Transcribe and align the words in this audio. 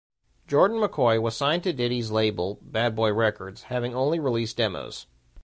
Jordan 0.47 0.77
McCoy 0.81 1.21
was 1.21 1.37
signed 1.37 1.61
to 1.61 1.71
Diddy's 1.73 2.09
label, 2.09 2.57
Bad 2.63 2.95
Boy 2.95 3.13
Records, 3.13 3.61
having 3.61 3.93
only 3.93 4.19
released 4.19 4.57
demos. 4.57 5.05